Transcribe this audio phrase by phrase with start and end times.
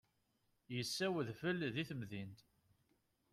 [0.75, 2.39] Yessa udfel di temdint.